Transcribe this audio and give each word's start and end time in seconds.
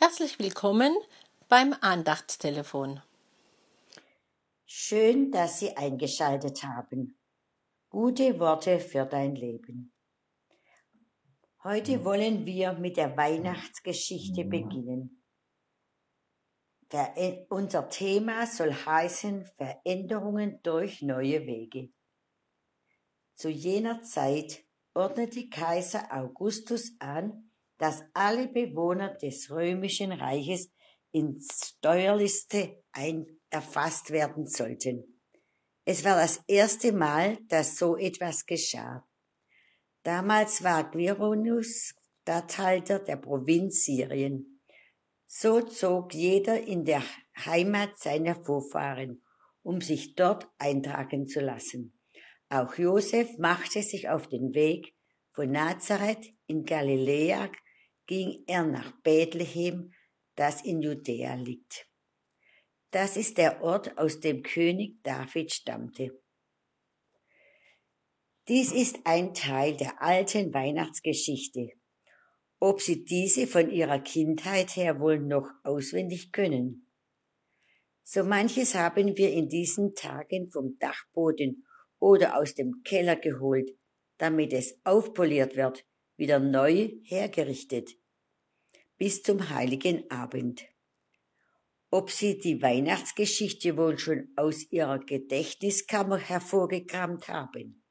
Herzlich 0.00 0.38
willkommen 0.38 0.96
beim 1.48 1.74
Andachtstelefon. 1.80 3.02
Schön, 4.64 5.32
dass 5.32 5.58
Sie 5.58 5.76
eingeschaltet 5.76 6.62
haben. 6.62 7.18
Gute 7.88 8.38
Worte 8.38 8.78
für 8.78 9.06
dein 9.06 9.34
Leben. 9.34 9.92
Heute 11.64 12.04
wollen 12.04 12.46
wir 12.46 12.74
mit 12.74 12.96
der 12.96 13.16
Weihnachtsgeschichte 13.16 14.44
beginnen. 14.44 15.24
unser 17.48 17.88
Thema 17.88 18.46
soll 18.46 18.72
heißen 18.72 19.46
Veränderungen 19.56 20.60
durch 20.62 21.02
neue 21.02 21.44
Wege. 21.44 21.88
Zu 23.34 23.48
jener 23.48 24.00
Zeit 24.02 24.60
ordnete 24.94 25.48
Kaiser 25.48 26.06
Augustus 26.12 26.92
an, 27.00 27.47
dass 27.78 28.02
alle 28.12 28.48
Bewohner 28.48 29.14
des 29.14 29.50
römischen 29.50 30.12
Reiches 30.12 30.70
in 31.12 31.40
Steuerliste 31.40 32.82
ein 32.92 33.26
erfasst 33.50 34.10
werden 34.10 34.46
sollten. 34.46 35.22
Es 35.84 36.04
war 36.04 36.16
das 36.16 36.42
erste 36.46 36.92
Mal, 36.92 37.38
dass 37.48 37.78
so 37.78 37.96
etwas 37.96 38.44
geschah. 38.44 39.08
Damals 40.02 40.62
war 40.62 40.90
Quirinius 40.90 41.94
Statthalter 42.28 42.98
der 42.98 43.16
Provinz 43.16 43.86
Syrien. 43.86 44.60
So 45.26 45.62
zog 45.62 46.12
jeder 46.12 46.62
in 46.62 46.84
der 46.84 47.02
Heimat 47.38 47.98
seiner 47.98 48.34
Vorfahren, 48.34 49.22
um 49.62 49.80
sich 49.80 50.14
dort 50.14 50.46
eintragen 50.58 51.26
zu 51.26 51.40
lassen. 51.40 51.98
Auch 52.50 52.74
Josef 52.74 53.38
machte 53.38 53.82
sich 53.82 54.10
auf 54.10 54.28
den 54.28 54.52
Weg 54.52 54.94
von 55.32 55.50
Nazareth 55.50 56.34
in 56.46 56.64
Galiläa 56.64 57.48
ging 58.08 58.42
er 58.46 58.64
nach 58.64 58.90
Bethlehem, 59.02 59.92
das 60.34 60.62
in 60.64 60.80
Judäa 60.80 61.34
liegt. 61.34 61.86
Das 62.90 63.18
ist 63.18 63.36
der 63.36 63.62
Ort, 63.62 63.98
aus 63.98 64.18
dem 64.18 64.42
König 64.42 65.02
David 65.02 65.52
stammte. 65.52 66.18
Dies 68.48 68.72
ist 68.72 68.98
ein 69.04 69.34
Teil 69.34 69.76
der 69.76 70.02
alten 70.02 70.54
Weihnachtsgeschichte. 70.54 71.68
Ob 72.58 72.80
Sie 72.80 73.04
diese 73.04 73.46
von 73.46 73.70
Ihrer 73.70 74.00
Kindheit 74.00 74.74
her 74.74 75.00
wohl 75.00 75.20
noch 75.20 75.50
auswendig 75.62 76.32
können? 76.32 76.90
So 78.02 78.24
manches 78.24 78.74
haben 78.74 79.18
wir 79.18 79.30
in 79.30 79.50
diesen 79.50 79.94
Tagen 79.94 80.50
vom 80.50 80.78
Dachboden 80.78 81.66
oder 81.98 82.38
aus 82.38 82.54
dem 82.54 82.80
Keller 82.84 83.16
geholt, 83.16 83.70
damit 84.16 84.54
es 84.54 84.80
aufpoliert 84.84 85.56
wird, 85.56 85.84
wieder 86.16 86.40
neu 86.40 86.88
hergerichtet 87.02 87.97
bis 88.98 89.22
zum 89.22 89.48
heiligen 89.48 90.10
Abend. 90.10 90.66
Ob 91.90 92.10
Sie 92.10 92.38
die 92.38 92.60
Weihnachtsgeschichte 92.60 93.76
wohl 93.76 93.98
schon 93.98 94.28
aus 94.36 94.70
Ihrer 94.70 94.98
Gedächtniskammer 94.98 96.18
hervorgekramt 96.18 97.28
haben? 97.28 97.82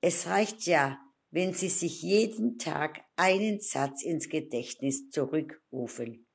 Es 0.00 0.26
reicht 0.26 0.66
ja, 0.66 0.98
wenn 1.30 1.54
Sie 1.54 1.68
sich 1.68 2.02
jeden 2.02 2.58
Tag 2.58 3.04
einen 3.16 3.60
Satz 3.60 4.02
ins 4.02 4.28
Gedächtnis 4.28 5.10
zurückrufen 5.10 6.26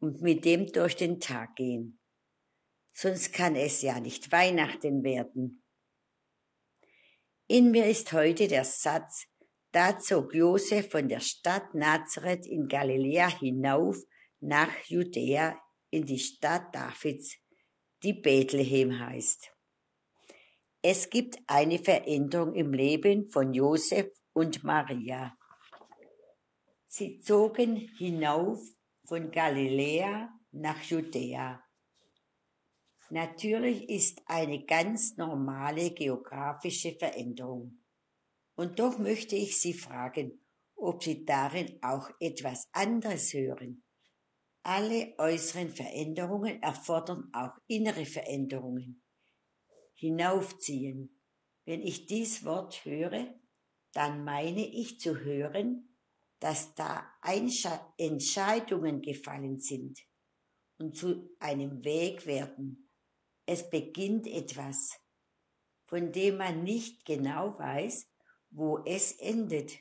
und 0.00 0.22
mit 0.22 0.44
dem 0.44 0.66
durch 0.72 0.96
den 0.96 1.20
Tag 1.20 1.54
gehen. 1.54 2.00
Sonst 2.94 3.32
kann 3.32 3.56
es 3.56 3.82
ja 3.82 4.00
nicht 4.00 4.32
Weihnachten 4.32 5.04
werden. 5.04 5.62
In 7.46 7.70
mir 7.70 7.86
ist 7.86 8.12
heute 8.12 8.48
der 8.48 8.64
Satz, 8.64 9.26
da 9.72 9.98
zog 9.98 10.34
Josef 10.34 10.90
von 10.90 11.08
der 11.08 11.20
Stadt 11.20 11.74
Nazareth 11.74 12.46
in 12.46 12.68
Galiläa 12.68 13.28
hinauf 13.28 13.96
nach 14.40 14.84
Judäa 14.84 15.58
in 15.90 16.04
die 16.04 16.18
Stadt 16.18 16.74
Davids, 16.74 17.36
die 18.02 18.12
Bethlehem 18.12 18.98
heißt. 18.98 19.50
Es 20.82 21.08
gibt 21.08 21.38
eine 21.46 21.78
Veränderung 21.78 22.54
im 22.54 22.72
Leben 22.72 23.30
von 23.30 23.54
Josef 23.54 24.10
und 24.32 24.62
Maria. 24.62 25.36
Sie 26.88 27.20
zogen 27.20 27.76
hinauf 27.76 28.60
von 29.06 29.30
Galiläa 29.30 30.28
nach 30.50 30.82
Judäa. 30.82 31.62
Natürlich 33.08 33.88
ist 33.88 34.22
eine 34.26 34.64
ganz 34.64 35.16
normale 35.16 35.90
geografische 35.92 36.92
Veränderung. 36.92 37.81
Und 38.54 38.78
doch 38.78 38.98
möchte 38.98 39.36
ich 39.36 39.60
Sie 39.60 39.74
fragen, 39.74 40.40
ob 40.76 41.02
Sie 41.02 41.24
darin 41.24 41.78
auch 41.82 42.10
etwas 42.20 42.68
anderes 42.72 43.32
hören. 43.32 43.82
Alle 44.62 45.14
äußeren 45.18 45.70
Veränderungen 45.70 46.62
erfordern 46.62 47.28
auch 47.32 47.56
innere 47.66 48.06
Veränderungen. 48.06 49.02
Hinaufziehen. 49.94 51.20
Wenn 51.64 51.82
ich 51.82 52.06
dies 52.06 52.44
Wort 52.44 52.84
höre, 52.84 53.34
dann 53.92 54.24
meine 54.24 54.66
ich 54.66 54.98
zu 55.00 55.20
hören, 55.20 55.96
dass 56.40 56.74
da 56.74 57.06
Entscheidungen 57.98 59.00
gefallen 59.00 59.60
sind 59.60 60.00
und 60.78 60.96
zu 60.96 61.30
einem 61.38 61.84
Weg 61.84 62.26
werden. 62.26 62.88
Es 63.46 63.70
beginnt 63.70 64.26
etwas, 64.26 64.98
von 65.86 66.10
dem 66.10 66.38
man 66.38 66.64
nicht 66.64 67.04
genau 67.04 67.58
weiß, 67.58 68.11
wo 68.52 68.78
es 68.84 69.12
endet. 69.12 69.78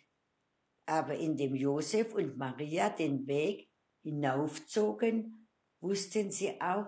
Aber 0.85 1.15
indem 1.15 1.55
Josef 1.55 2.13
und 2.15 2.37
Maria 2.37 2.89
den 2.89 3.27
Weg 3.27 3.69
hinaufzogen, 4.01 5.47
wussten 5.79 6.31
sie 6.31 6.59
auch, 6.59 6.87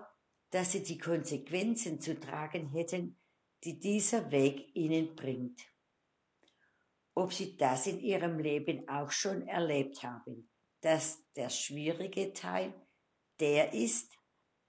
dass 0.50 0.72
sie 0.72 0.82
die 0.82 0.98
Konsequenzen 0.98 2.00
zu 2.00 2.18
tragen 2.18 2.70
hätten, 2.70 3.18
die 3.62 3.78
dieser 3.78 4.30
Weg 4.30 4.74
ihnen 4.74 5.14
bringt. 5.14 5.60
Ob 7.14 7.32
sie 7.32 7.56
das 7.56 7.86
in 7.86 8.00
ihrem 8.00 8.38
Leben 8.38 8.88
auch 8.88 9.10
schon 9.10 9.46
erlebt 9.46 10.02
haben, 10.02 10.50
dass 10.80 11.24
der 11.34 11.48
schwierige 11.48 12.32
Teil 12.32 12.74
der 13.40 13.72
ist, 13.72 14.12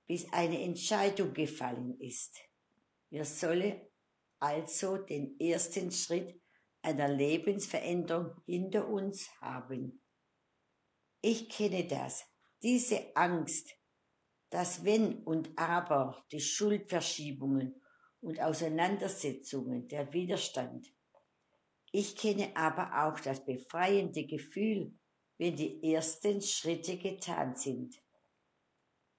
bis 0.08 0.31
eine 0.31 0.62
Entscheidung 0.62 1.34
gefallen 1.34 2.00
ist. 2.00 2.40
Wir 3.09 3.25
sollen 3.25 3.81
also 4.40 4.98
den 4.98 5.40
ersten 5.40 5.92
Schritt 5.92 6.40
einer 6.85 7.09
Lebensveränderung 7.09 8.31
hinter 8.46 8.88
uns 8.88 9.29
haben. 9.41 10.01
Ich 11.22 11.50
kenne 11.50 11.85
das, 11.88 12.25
diese 12.62 13.16
Angst, 13.16 13.75
dass 14.50 14.85
wenn 14.85 15.24
und 15.24 15.57
aber 15.57 16.24
die 16.31 16.40
Schuldverschiebungen 16.40 17.81
und 18.22 18.40
Auseinandersetzungen, 18.40 19.88
der 19.88 20.13
Widerstand. 20.13 20.94
Ich 21.91 22.16
kenne 22.16 22.56
aber 22.56 23.06
auch 23.06 23.19
das 23.19 23.44
befreiende 23.44 24.25
Gefühl, 24.25 24.94
wenn 25.38 25.56
die 25.56 25.94
ersten 25.94 26.41
Schritte 26.41 26.97
getan 26.97 27.56
sind. 27.56 27.95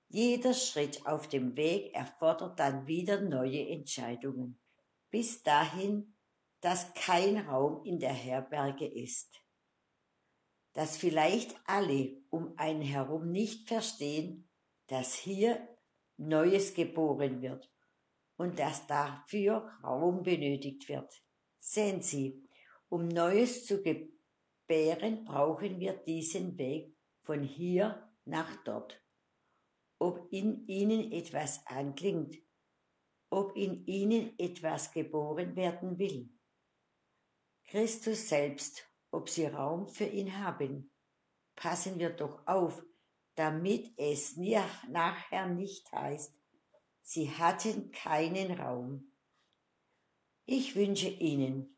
Jeder 0.08 0.54
Schritt 0.54 1.06
auf 1.06 1.28
dem 1.28 1.56
Weg 1.56 1.94
erfordert 1.94 2.58
dann 2.58 2.86
wieder 2.86 3.20
neue 3.20 3.68
Entscheidungen. 3.68 4.60
Bis 5.10 5.42
dahin 5.42 6.15
dass 6.60 6.92
kein 6.94 7.38
Raum 7.38 7.84
in 7.84 7.98
der 7.98 8.12
Herberge 8.12 8.86
ist. 8.86 9.42
Dass 10.72 10.96
vielleicht 10.96 11.56
alle 11.64 12.22
um 12.30 12.56
einen 12.56 12.82
herum 12.82 13.30
nicht 13.30 13.68
verstehen, 13.68 14.48
dass 14.88 15.14
hier 15.14 15.68
Neues 16.16 16.74
geboren 16.74 17.42
wird 17.42 17.70
und 18.36 18.58
dass 18.58 18.86
dafür 18.86 19.70
Raum 19.82 20.22
benötigt 20.22 20.88
wird. 20.88 21.22
Sehen 21.58 22.02
Sie, 22.02 22.46
um 22.88 23.08
Neues 23.08 23.66
zu 23.66 23.82
gebären, 23.82 25.24
brauchen 25.24 25.80
wir 25.80 25.94
diesen 25.94 26.56
Weg 26.58 26.96
von 27.22 27.42
hier 27.42 28.08
nach 28.24 28.54
dort. 28.64 29.02
Ob 29.98 30.32
in 30.32 30.66
Ihnen 30.68 31.10
etwas 31.12 31.66
anklingt, 31.66 32.36
ob 33.30 33.56
in 33.56 33.84
Ihnen 33.86 34.38
etwas 34.38 34.92
geboren 34.92 35.56
werden 35.56 35.98
will. 35.98 36.35
Christus 37.66 38.28
selbst, 38.28 38.86
ob 39.10 39.28
sie 39.28 39.46
Raum 39.46 39.88
für 39.88 40.04
ihn 40.06 40.38
haben. 40.38 40.90
Passen 41.54 41.98
wir 41.98 42.10
doch 42.10 42.46
auf, 42.46 42.82
damit 43.34 43.92
es 43.98 44.36
nachher 44.36 45.46
nicht 45.46 45.90
heißt, 45.92 46.32
sie 47.02 47.30
hatten 47.30 47.90
keinen 47.92 48.58
Raum. 48.58 49.12
Ich 50.48 50.76
wünsche 50.76 51.08
Ihnen, 51.08 51.76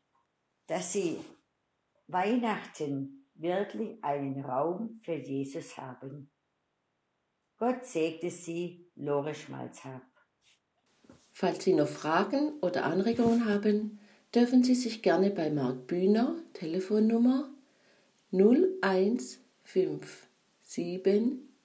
dass 0.67 0.93
Sie 0.93 1.19
Weihnachten 2.05 3.27
wirklich 3.33 4.03
einen 4.03 4.45
Raum 4.45 4.99
für 5.03 5.15
Jesus 5.15 5.75
haben. 5.75 6.29
Gott 7.57 7.83
segne 7.85 8.29
Sie, 8.29 8.91
Lore 8.95 9.33
Schmalzhab. 9.33 10.03
Falls 11.31 11.63
Sie 11.63 11.73
noch 11.73 11.87
Fragen 11.87 12.59
oder 12.59 12.85
Anregungen 12.85 13.45
haben, 13.45 13.99
dürfen 14.33 14.63
Sie 14.63 14.75
sich 14.75 15.01
gerne 15.01 15.31
bei 15.31 15.49
Marc 15.49 15.87
Bühner, 15.87 16.37
Telefonnummer 16.53 17.49
0157 18.31 20.29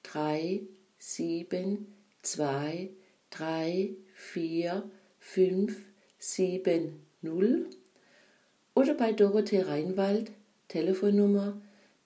drei, 0.03 0.63
sieben, 0.99 1.95
zwei, 2.23 2.91
drei, 3.31 3.91
vier, 4.15 4.91
fünf, 5.19 5.79
sieben, 6.19 7.07
null 7.23 7.69
oder 8.75 8.95
bei 8.95 9.13
Dorothee 9.13 9.63
Reinwald 9.63 10.33
Telefonnummer 10.69 11.61